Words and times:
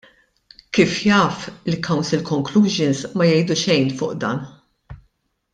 Kif 0.71 0.95
jaf, 1.09 1.43
il-Council 1.73 2.25
conclusions 2.31 3.05
ma 3.19 3.29
jgħidu 3.31 3.61
xejn 3.67 3.97
fuq 4.01 4.21
dan. 4.25 4.45